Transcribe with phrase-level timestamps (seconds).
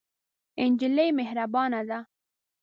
[0.71, 1.99] نجلۍ مهربانه ده.